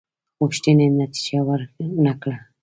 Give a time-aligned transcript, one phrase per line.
[0.39, 2.37] غوښتنې نتیجه ورنه کړه.